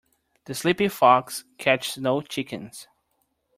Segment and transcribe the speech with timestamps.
[0.45, 2.87] The sleepy fox catches no chickens.